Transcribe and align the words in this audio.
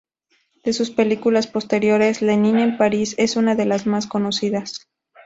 De 0.63 0.73
sus 0.73 0.89
películas 0.89 1.45
posteriores 1.45 2.23
"Lenin 2.23 2.57
en 2.57 2.75
París" 2.75 3.13
es 3.19 3.35
una 3.35 3.53
de 3.53 3.65
las 3.67 3.85
más 3.85 4.07
conocidas. 4.07 4.87